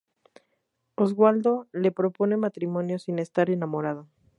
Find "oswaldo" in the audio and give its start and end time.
0.95-1.67